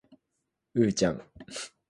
[0.73, 1.21] うーちゃん